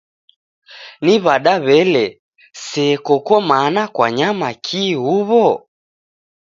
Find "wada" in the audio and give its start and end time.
1.25-1.53